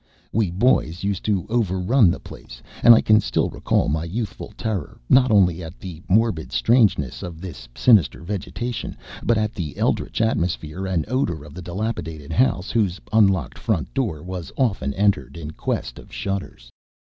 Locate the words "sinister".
7.75-8.23